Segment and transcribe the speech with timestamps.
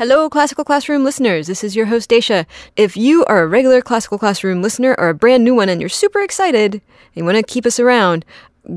[0.00, 1.46] Hello, Classical Classroom listeners.
[1.46, 2.46] This is your host, Daisha.
[2.74, 5.90] If you are a regular Classical Classroom listener or a brand new one and you're
[5.90, 8.24] super excited and you want to keep us around,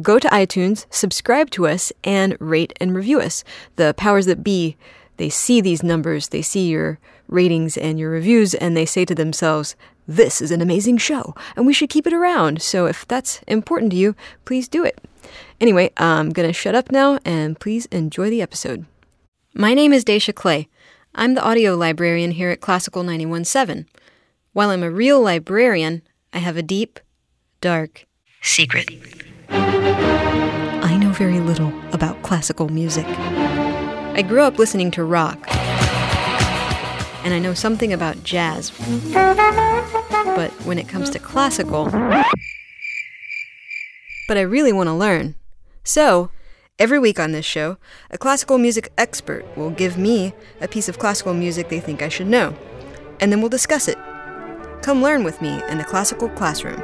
[0.02, 3.46] go to iTunes, subscribe to us, and rate and review us.
[3.78, 4.76] The powers that be,
[5.16, 7.00] they see these numbers, they see your
[7.30, 11.66] ratings and your reviews, and they say to themselves, this is an amazing show, and
[11.66, 12.62] we should keep it around.
[12.62, 14.14] So if that's important to you,
[14.44, 15.00] please do it.
[15.62, 18.86] Anyway, I'm going to shut up now, and please enjoy the episode.
[19.54, 20.68] My name is Daisha Clay.
[21.16, 23.86] I'm the audio librarian here at Classical 917.
[24.54, 26.02] While I'm a real librarian,
[26.34, 27.00] I have a deep,
[27.62, 28.08] dark
[28.42, 28.90] secret.
[29.50, 33.06] I know very little about classical music.
[33.08, 35.38] I grew up listening to rock,
[37.24, 38.72] and I know something about jazz.
[39.14, 41.92] But when it comes to classical,
[44.28, 45.36] but I really want to learn.
[45.84, 46.32] So,
[46.80, 47.78] Every week on this show,
[48.10, 52.10] a classical music expert will give me a piece of classical music they think I
[52.10, 52.58] should know,
[53.20, 53.96] and then we'll discuss it.
[54.82, 56.82] Come learn with me in the classical classroom.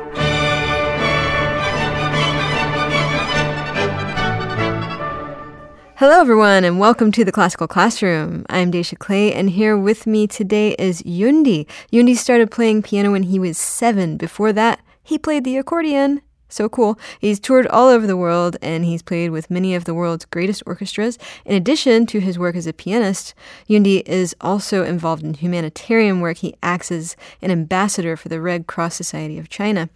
[5.95, 8.45] Hello, everyone, and welcome to the Classical Classroom.
[8.47, 11.65] I'm Daisha Clay, and here with me today is Yundi.
[11.91, 14.17] Yundi started playing piano when he was seven.
[14.17, 16.21] Before that, he played the accordion.
[16.49, 16.99] So cool.
[17.19, 20.63] He's toured all over the world and he's played with many of the world's greatest
[20.65, 21.19] orchestras.
[21.45, 23.35] In addition to his work as a pianist,
[23.69, 26.37] Yundi is also involved in humanitarian work.
[26.37, 29.89] He acts as an ambassador for the Red Cross Society of China.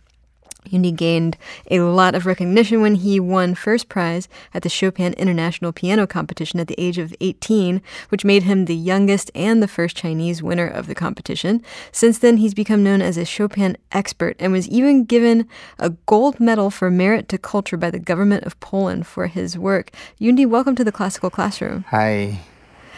[0.70, 1.38] Yundi gained
[1.70, 6.60] a lot of recognition when he won first prize at the Chopin International Piano Competition
[6.60, 10.68] at the age of 18, which made him the youngest and the first Chinese winner
[10.68, 11.62] of the competition.
[11.92, 15.48] Since then, he's become known as a Chopin expert and was even given
[15.80, 19.92] a gold medal for merit to culture by the government of Poland for his work.
[20.20, 21.86] Yundi, welcome to the Classical Classroom.
[21.90, 22.40] Hi.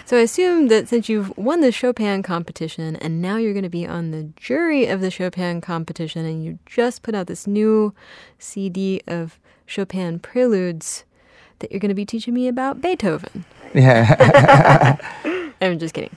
[0.08, 3.70] So I assume that since you've won the Chopin competition and now you're going to
[3.70, 7.92] be on the jury of the Chopin competition and you just put out this new
[8.38, 11.06] CD of Chopin preludes
[11.57, 13.46] that you're going to be teaching me about Beethoven.
[13.74, 14.96] Yeah.
[15.62, 16.16] I'm just kidding.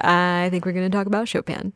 [0.00, 1.74] I think we're going to talk about Chopin.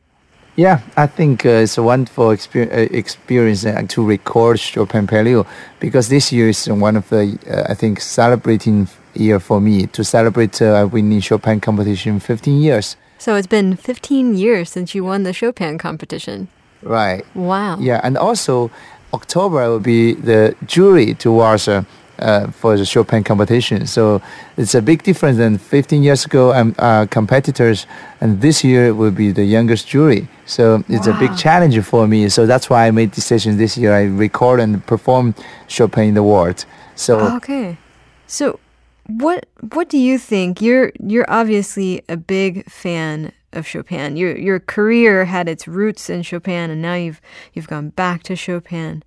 [0.55, 5.45] Yeah, I think uh, it's a wonderful uh, experience uh, to record Chopin Prelude
[5.79, 10.03] because this year is one of the, uh, I think, celebrating year for me to
[10.03, 12.97] celebrate uh, winning Chopin competition 15 years.
[13.17, 16.49] So it's been 15 years since you won the Chopin competition.
[16.81, 17.23] Right.
[17.35, 17.77] Wow.
[17.79, 18.71] Yeah, and also
[19.13, 21.83] October will be the jury to Warsaw
[22.21, 23.87] uh, for the Chopin competition.
[23.87, 24.21] So
[24.57, 26.51] it's a big difference than 15 years ago.
[26.51, 27.87] I'm uh, competitors,
[28.21, 30.27] and this year will be the youngest jury.
[30.45, 31.15] So it's wow.
[31.15, 32.29] a big challenge for me.
[32.29, 33.93] So that's why I made decision this year.
[33.93, 35.35] I record and perform
[35.67, 36.65] Chopin in the world.
[36.95, 37.77] So okay.
[38.27, 38.59] So
[39.07, 40.61] what what do you think?
[40.61, 44.15] You're you're obviously a big fan of Chopin.
[44.15, 47.21] Your your career had its roots in Chopin and now you've
[47.53, 49.03] you've gone back to Chopin.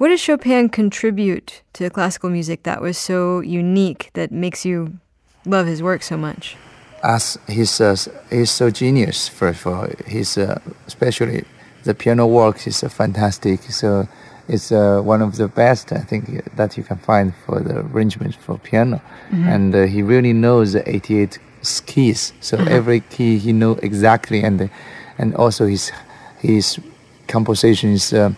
[0.00, 4.98] What does Chopin contribute to classical music that was so unique that makes you
[5.44, 6.56] love his work so much?
[7.02, 7.94] As he's uh,
[8.30, 9.28] he's so genius.
[9.28, 11.44] First of all, he's uh, especially
[11.84, 13.60] the piano work is uh, fantastic.
[13.64, 14.08] So
[14.48, 18.36] it's uh, one of the best I think that you can find for the arrangement
[18.36, 19.48] for piano, mm-hmm.
[19.48, 21.38] and uh, he really knows the 88
[21.84, 22.32] keys.
[22.40, 22.70] So uh-huh.
[22.70, 24.70] every key he knows exactly, and
[25.18, 25.92] and also his
[26.38, 26.80] his
[27.28, 28.32] composition is uh,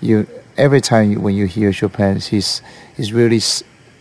[0.00, 0.28] you
[0.58, 2.60] every time when you hear Chopin, he's
[2.96, 3.40] he's really,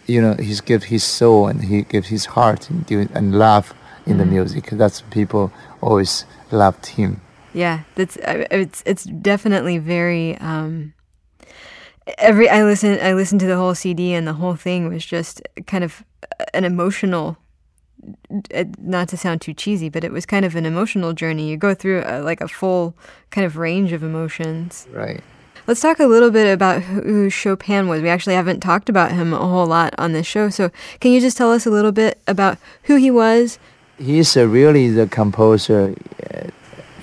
[0.08, 3.74] you know, he's give his soul and he gives his heart and, and love
[4.06, 4.20] in mm.
[4.20, 4.70] the music.
[4.72, 7.22] That's people always loved him.
[7.54, 10.38] Yeah, that's uh, it's it's definitely very.
[10.40, 10.94] Um,
[12.18, 15.42] every I listen I listened to the whole CD and the whole thing was just
[15.68, 16.04] kind of
[16.54, 17.38] an emotional
[18.54, 21.50] uh, not to sound too cheesy, but it was kind of an emotional journey.
[21.50, 22.96] You go through a, like a full
[23.32, 24.88] kind of range of emotions.
[24.92, 25.24] Right.
[25.68, 28.02] Let's talk a little bit about who Chopin was.
[28.02, 30.50] We actually haven't talked about him a whole lot on this show.
[30.50, 33.60] So, can you just tell us a little bit about who he was?
[34.00, 35.94] He's uh, really the composer
[36.34, 36.48] uh,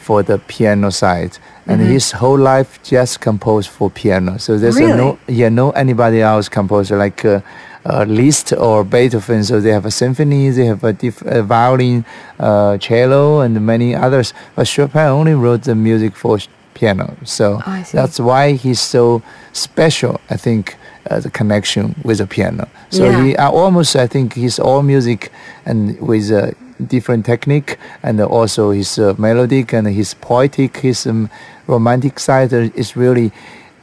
[0.01, 1.37] for the piano side,
[1.67, 1.93] and mm-hmm.
[1.93, 4.39] his whole life just composed for piano.
[4.39, 4.97] So there's really?
[4.97, 7.23] no yeah no anybody else composer like.
[7.25, 7.41] Uh,
[7.87, 12.03] uh, Liszt or Beethoven, so they have a symphony, they have a, diff- a violin,
[12.41, 14.33] uh, cello, and many others.
[14.57, 16.39] But Chopin only wrote the music for
[16.75, 17.17] piano.
[17.25, 19.23] So oh, that's why he's so
[19.53, 20.21] special.
[20.31, 20.77] I think
[21.11, 22.69] uh, the connection with the piano.
[22.91, 23.25] So yeah.
[23.25, 25.31] he uh, almost I think his all music
[25.65, 26.55] and with a
[26.87, 31.31] different technique and also his uh, melodic and his poetic, his um,
[31.67, 33.33] romantic side is really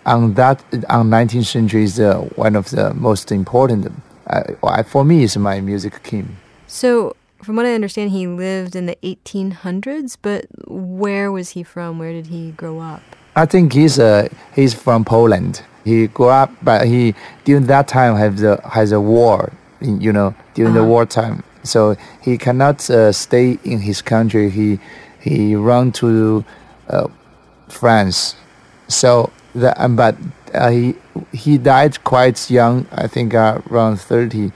[0.05, 3.91] on that on 19th century is uh, one of the most important.
[4.27, 6.37] Uh, for me, is my music king.
[6.67, 11.99] So from what I understand, he lived in the 1800s, but where was he from?
[11.99, 13.01] Where did he grow up?
[13.35, 15.63] I think he's uh, he's from Poland.
[15.85, 17.15] He grew up, but he
[17.45, 20.81] during that time has a has a war, you know, during uh-huh.
[20.81, 21.43] the wartime.
[21.63, 24.49] So he cannot uh, stay in his country.
[24.49, 24.79] He
[25.21, 26.43] he run to
[26.89, 27.07] uh,
[27.69, 28.35] France.
[28.87, 30.17] So the, um, but
[30.53, 30.95] uh, he
[31.31, 32.85] he died quite young.
[32.91, 34.51] I think uh, around 30,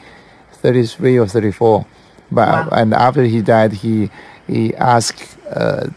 [0.51, 1.85] 33 or thirty four.
[2.31, 2.69] But wow.
[2.71, 4.09] and after he died, he
[4.47, 5.87] he asked uh,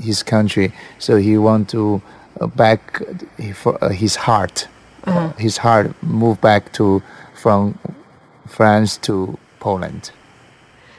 [0.00, 2.02] his country, so he want to
[2.40, 3.02] uh, back
[3.54, 4.68] for uh, his heart,
[5.04, 5.32] uh-huh.
[5.38, 7.02] his heart move back to
[7.34, 7.78] from
[8.46, 10.10] France to Poland.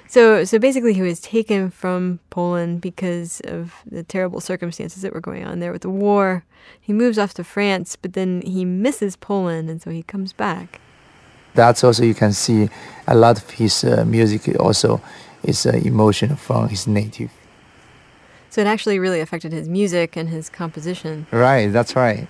[0.07, 5.19] So, so basically, he was taken from Poland because of the terrible circumstances that were
[5.19, 6.45] going on there with the war.
[6.79, 10.79] He moves off to France, but then he misses Poland, and so he comes back.
[11.55, 12.69] That's also you can see
[13.07, 15.01] a lot of his uh, music also
[15.43, 17.31] is uh, emotion from his native.
[18.49, 21.27] So it actually really affected his music and his composition.
[21.31, 22.27] Right, that's right.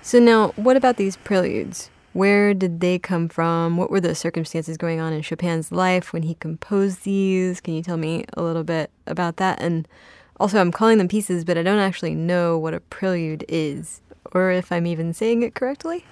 [0.00, 1.88] So now, what about these preludes?
[2.12, 3.76] Where did they come from?
[3.76, 7.60] What were the circumstances going on in Chopin's life when he composed these?
[7.60, 9.60] Can you tell me a little bit about that?
[9.60, 9.86] And
[10.38, 14.00] also, I'm calling them pieces, but I don't actually know what a prelude is,
[14.32, 16.04] or if I'm even saying it correctly.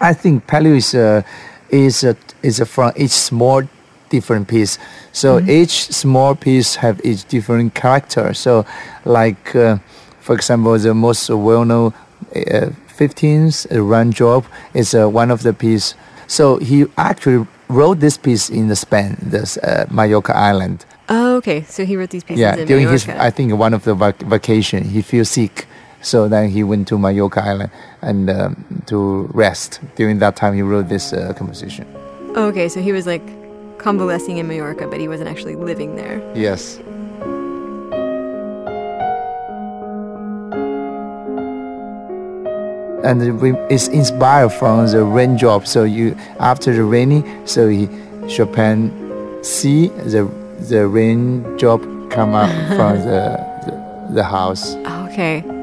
[0.00, 1.24] I think prelude is a,
[1.70, 3.62] is a, is a from each small
[4.10, 4.78] different piece.
[5.12, 5.50] So mm-hmm.
[5.50, 8.34] each small piece have each different character.
[8.34, 8.64] So
[9.04, 9.78] like uh,
[10.24, 11.92] for example, the most well-known
[12.34, 15.94] uh, 15th uh, raindrop is uh, one of the piece.
[16.26, 20.86] So he actually wrote this piece in the Spain, this uh, Mallorca island.
[21.10, 21.64] Oh, okay.
[21.64, 22.40] So he wrote these pieces.
[22.40, 23.12] Yeah, during Mallorca.
[23.12, 25.66] his I think one of the vac- vacation, he feels sick.
[26.04, 27.70] So then he went to Mallorca Island
[28.02, 29.80] and um, to rest.
[29.96, 31.86] During that time, he wrote this uh, composition.
[32.36, 33.24] okay, so he was like
[33.78, 36.20] convalescing in Mallorca, but he wasn't actually living there.
[36.34, 36.78] Yes.
[43.02, 43.22] And
[43.70, 45.66] it's inspired from the raindrop.
[45.66, 47.88] So you after the rainy, so he,
[48.28, 48.92] Chopin
[49.42, 50.24] see the
[50.68, 51.80] the raindrop
[52.10, 54.74] come up from the, the, the house.
[55.08, 55.53] Okay.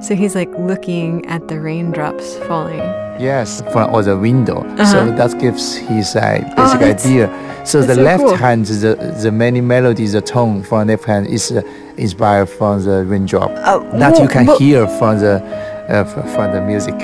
[0.00, 2.78] So he's like looking at the raindrops falling.
[3.20, 4.62] Yes, from all the window.
[4.62, 4.86] Uh-huh.
[4.86, 7.66] So that gives his uh, basic oh, idea.
[7.66, 8.34] So the so left cool.
[8.34, 11.60] hand, the the many melodies, the tone from left hand is uh,
[11.98, 13.50] inspired from the raindrop.
[13.66, 15.42] Oh, that you can hear from the
[15.90, 16.04] uh,
[16.34, 16.98] from the music.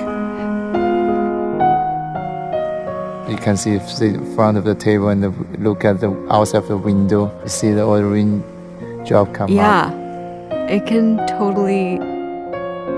[3.29, 6.69] You can see the front of the table and the, look at the outside of
[6.69, 7.31] the window.
[7.43, 9.91] You see the old raindrop come yeah.
[9.91, 12.16] Yeah, it can totally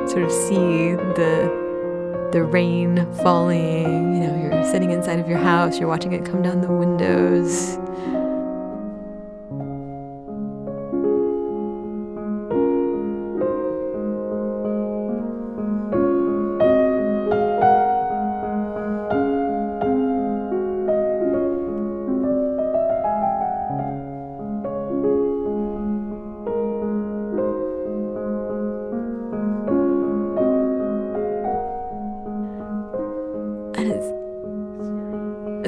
[0.09, 1.69] sort of see the
[2.33, 4.15] the rain falling.
[4.15, 7.79] You know, you're sitting inside of your house, you're watching it come down the windows.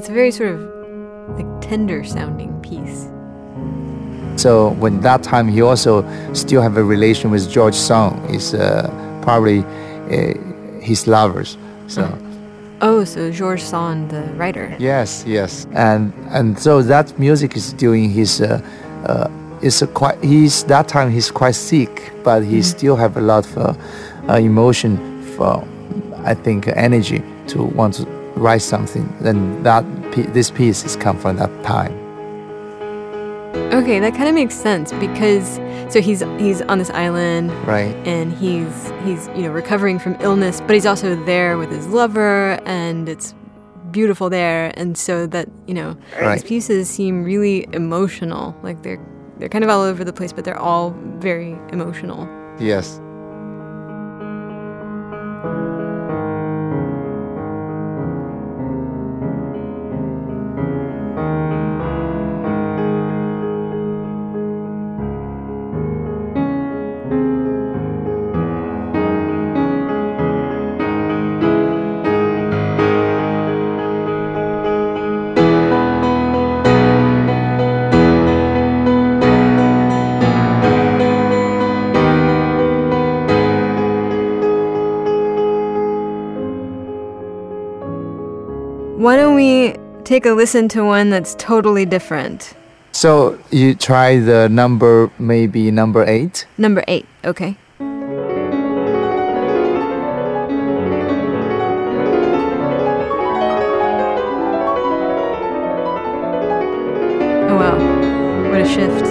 [0.00, 0.60] It's a very sort of
[1.36, 3.06] like tender sounding piece.
[4.40, 8.88] So when that time he also still have a relation with George Sand, is uh,
[9.20, 11.58] probably uh, his lovers.
[11.86, 12.04] So.
[12.04, 12.16] Uh-huh.
[12.80, 14.74] Oh, so George Sand, the writer.
[14.78, 18.40] Yes, yes, and and so that music is doing his.
[18.40, 18.62] Uh,
[19.04, 19.28] uh,
[19.62, 22.64] a quite he's that time he's quite sick, but he mm.
[22.64, 23.76] still have a lot of
[24.30, 24.96] uh, emotion
[25.36, 25.62] for
[26.24, 29.84] I think energy to want to write something, then that
[30.32, 31.92] this piece is come from that time.
[33.72, 35.60] Okay, that kind of makes sense because
[35.92, 37.94] so he's he's on this island, right?
[38.06, 42.60] And he's he's you know recovering from illness, but he's also there with his lover,
[42.64, 43.34] and it's
[43.90, 46.34] beautiful there, and so that you know right.
[46.34, 49.04] these pieces seem really emotional, like they're
[49.38, 52.28] they're kind of all over the place, but they're all very emotional.
[52.58, 53.00] Yes.
[90.10, 92.52] Take a listen to one that's totally different?
[92.90, 96.48] So you try the number, maybe number eight.
[96.58, 97.06] Number eight.
[97.24, 97.56] Okay.
[107.48, 107.78] Oh wow.
[108.50, 109.06] What a shift.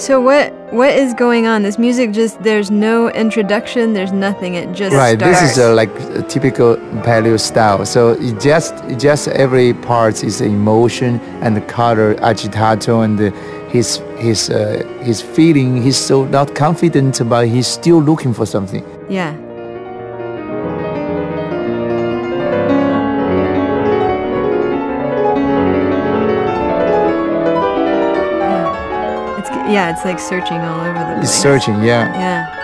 [0.00, 0.49] So what
[0.80, 1.62] what is going on?
[1.62, 4.54] This music just there's no introduction, there's nothing.
[4.54, 5.18] It just right.
[5.18, 5.40] starts.
[5.40, 7.84] This is a, like a typical paleo style.
[7.84, 13.30] So it just it just every part is emotion and the color agitato and the,
[13.68, 15.82] his his uh, his feeling.
[15.82, 18.84] He's so not confident, but he's still looking for something.
[19.10, 19.49] yeah.
[29.70, 31.30] Yeah, it's like searching all over the place.
[31.30, 31.82] He's searching.
[31.82, 32.12] Yeah.
[32.14, 32.59] Yeah.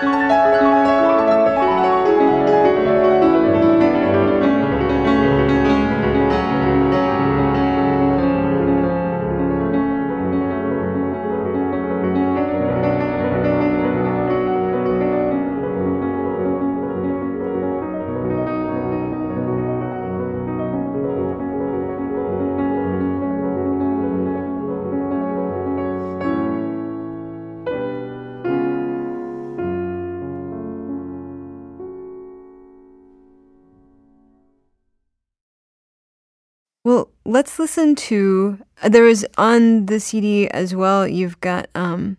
[37.26, 38.58] Let's listen to.
[38.82, 41.06] uh, There is on the CD as well.
[41.06, 42.16] You've got um.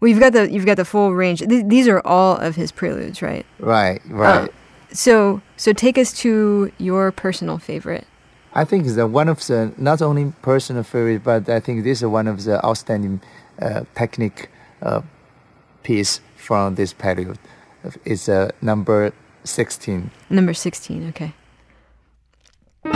[0.00, 1.40] Well, you've got the you've got the full range.
[1.40, 3.46] Th- these are all of his preludes, right?
[3.58, 4.00] Right.
[4.08, 4.50] Right.
[4.92, 8.06] So so take us to your personal favorite.
[8.52, 12.02] I think it's the one of the not only personal favorite, but I think this
[12.02, 13.20] is one of the outstanding
[13.60, 14.48] uh, technique
[14.82, 15.00] uh,
[15.82, 17.38] piece from this period.
[18.04, 19.12] It's uh, number
[19.44, 20.10] sixteen.
[20.30, 21.08] Number sixteen.
[21.08, 21.32] Okay.
[22.84, 22.92] Holy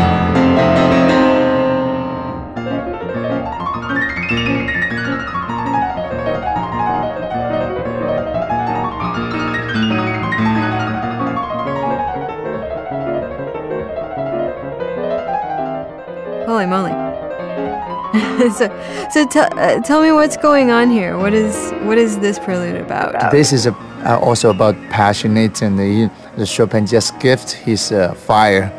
[16.67, 16.91] moly!
[18.51, 18.69] so,
[19.11, 21.17] so tell uh, tell me what's going on here.
[21.17, 23.31] What is what is this prelude about?
[23.31, 23.73] This is a,
[24.05, 28.71] uh, also about passionate, and the, the Chopin just gift his uh, fire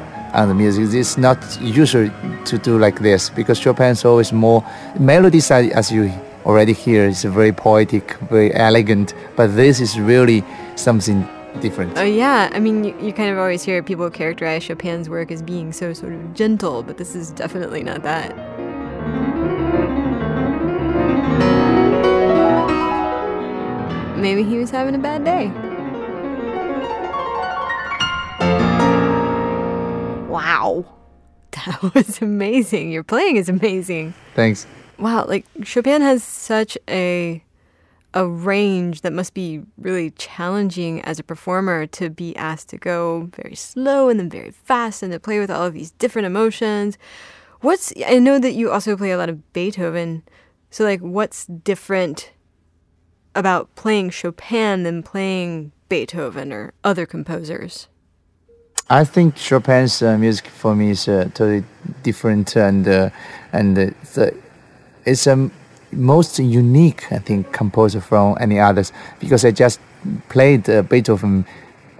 [0.47, 0.93] the music.
[0.93, 2.09] It's not usual
[2.45, 4.63] to do like this because Chopin is always more
[4.99, 6.11] melody side, as you
[6.45, 9.13] already hear, is very poetic, very elegant.
[9.35, 10.43] But this is really
[10.75, 11.27] something
[11.61, 11.97] different.
[11.97, 15.41] Oh yeah, I mean, you, you kind of always hear people characterize Chopin's work as
[15.41, 18.35] being so sort of gentle, but this is definitely not that.
[24.17, 25.68] Maybe he was having a bad day.
[30.39, 30.85] Wow.
[31.65, 32.91] That was amazing.
[32.91, 34.13] Your playing is amazing.
[34.35, 34.67] Thanks.
[34.99, 37.43] Wow, like Chopin has such a
[38.13, 43.29] a range that must be really challenging as a performer to be asked to go
[43.35, 46.99] very slow and then very fast and to play with all of these different emotions.
[47.61, 50.21] What's I know that you also play a lot of Beethoven.
[50.69, 52.31] So like what's different
[53.33, 57.87] about playing Chopin than playing Beethoven or other composers?
[58.91, 61.63] I think Chopin's uh, music for me is uh, totally
[62.01, 63.09] different and uh,
[63.53, 64.35] and uh, the,
[65.05, 65.51] it's a um,
[65.91, 69.79] most unique I think composer from any others because I just
[70.27, 71.45] played uh, Beethoven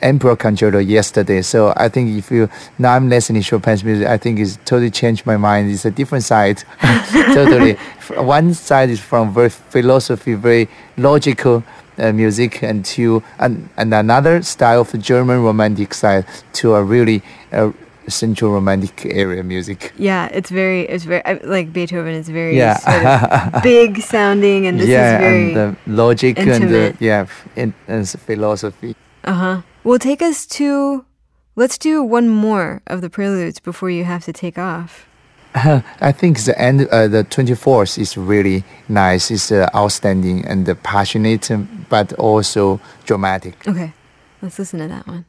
[0.02, 1.44] Emperor Concerto yesterday.
[1.44, 5.28] So I think if you now I'm listening Chopin's music, I think it's totally changed
[5.28, 5.70] my mind.
[5.70, 6.64] It's a different side,
[7.12, 7.74] totally.
[8.18, 10.68] One side is from very philosophy, very
[10.98, 11.64] logical
[12.00, 17.22] uh, music, and to and, and another style of German romantic style to a really
[17.52, 17.72] uh,
[18.08, 19.94] central romantic area music.
[19.98, 22.78] Yeah, it's very it's very like Beethoven is very Yeah.
[22.78, 27.28] sort of big sounding and this yeah, is very and the logic and the yeah,
[27.56, 28.96] in, and philosophy.
[29.24, 29.62] Uh-huh.
[29.84, 31.06] Well, take us to
[31.56, 35.09] let's do one more of the preludes before you have to take off.
[35.56, 39.32] I think the end, uh, the 24th is really nice.
[39.32, 41.50] It's uh, outstanding and uh, passionate,
[41.90, 43.68] but also dramatic.
[43.68, 43.92] Okay.
[44.44, 45.26] Let's listen to that one.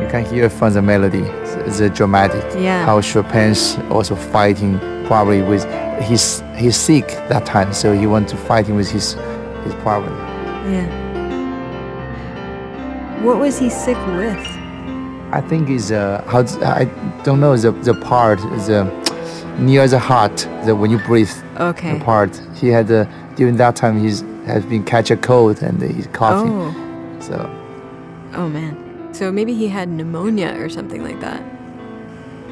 [0.00, 2.44] You can hear from the melody, the, the dramatic.
[2.56, 2.86] Yeah.
[2.86, 5.64] How Chopin's also fighting probably with
[6.02, 9.14] he's he's sick that time, so he want to fighting with his
[9.64, 10.16] his problem.
[10.72, 11.03] Yeah.
[13.24, 14.38] What was he sick with?
[15.32, 16.84] I think is uh how I
[17.24, 18.38] don't know the the part
[18.68, 18.84] the
[19.58, 20.36] near the heart.
[20.64, 21.98] The when you breathe, Okay.
[21.98, 25.80] the part he had uh, during that time he's has been catch a cold and
[25.82, 26.52] he's coughing.
[26.52, 27.20] Oh.
[27.20, 27.36] So
[28.34, 28.74] Oh man.
[29.12, 31.42] So maybe he had pneumonia or something like that.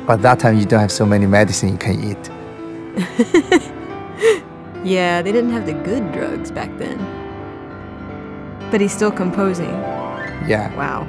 [0.07, 2.25] but that time you don't have so many medicine you can eat.
[4.85, 6.99] Yeah, they didn't have the good drugs back then.
[8.73, 9.71] But he's still composing.
[10.49, 10.75] Yeah.
[10.77, 11.07] Wow.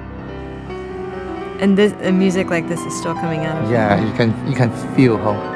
[1.59, 3.69] And this and music like this is still coming out.
[3.71, 5.53] Yeah, you can you can feel how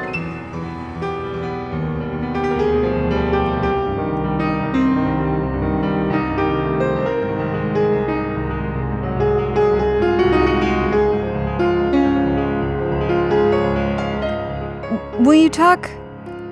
[15.18, 15.90] Will you talk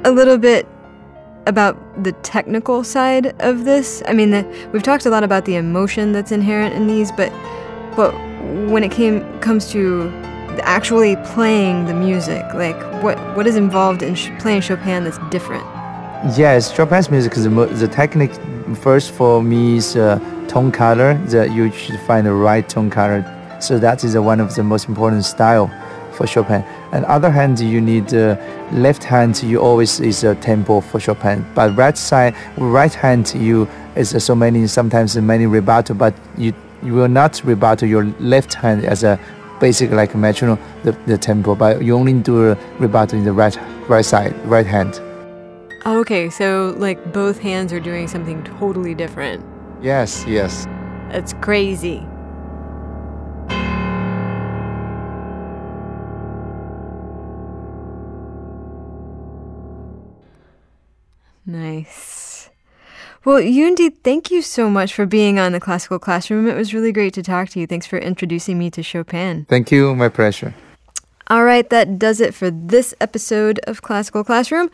[0.04, 0.66] a little bit
[1.47, 4.03] about the technical side of this?
[4.07, 7.33] I mean, the, we've talked a lot about the emotion that's inherent in these, but
[7.97, 8.12] but
[8.71, 10.11] when it came comes to
[10.62, 15.65] actually playing the music, like what what is involved in sh- playing Chopin that's different?
[16.37, 18.33] Yes, Chopin's music is the, the technique.
[18.83, 21.15] First, for me, is uh, tone color.
[21.29, 23.25] That you should find the right tone color.
[23.61, 25.71] So that is uh, one of the most important style
[26.16, 26.62] for Chopin.
[26.92, 28.37] And other hand, you need uh,
[28.73, 29.42] left hand.
[29.42, 31.46] You always is a tempo for Chopin.
[31.54, 35.96] But right side, right hand, you is uh, so many sometimes many rubato.
[35.96, 39.18] But you you will not rubato your left hand as a
[39.61, 41.54] basic like metronome the, the tempo.
[41.54, 43.56] But you only do a rubato in the right
[43.88, 45.00] right side, right hand.
[45.87, 49.44] Okay, so like both hands are doing something totally different.
[49.80, 50.66] Yes, yes.
[51.12, 52.04] That's crazy.
[61.47, 62.50] Nice.
[63.25, 66.47] Well, Yundi, thank you so much for being on the classical classroom.
[66.49, 67.67] It was really great to talk to you.
[67.67, 69.47] Thanks for introducing me to Chopin.
[69.49, 69.95] Thank you.
[69.97, 70.55] My pleasure.
[71.29, 74.71] All right, that does it for this episode of Classical Classroom.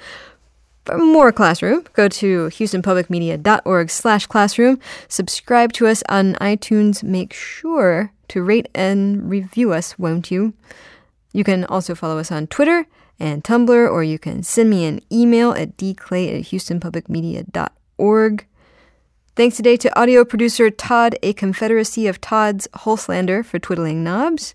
[0.85, 4.81] For more classroom, go to houstonpublicmedia.org slash classroom.
[5.09, 7.03] Subscribe to us on iTunes.
[7.03, 10.55] Make sure to rate and review us, won't you?
[11.33, 12.87] You can also follow us on Twitter
[13.19, 18.47] and Tumblr, or you can send me an email at dclay at houstonpublicmedia.org.
[19.35, 24.55] Thanks today to audio producer Todd, a confederacy of Todds Hulslander, for twiddling knobs.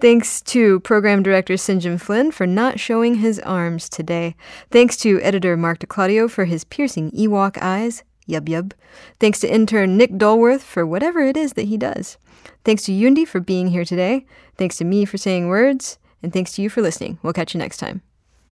[0.00, 4.34] Thanks to program director Sinjin Flynn for not showing his arms today.
[4.70, 8.02] Thanks to editor Mark DeClaudio for his piercing Ewok eyes.
[8.28, 8.72] Yub yub.
[9.20, 12.16] Thanks to intern Nick Dolworth for whatever it is that he does.
[12.64, 14.26] Thanks to Yundi for being here today.
[14.56, 15.98] Thanks to me for saying words.
[16.24, 17.18] And thanks to you for listening.
[17.22, 18.00] We'll catch you next time.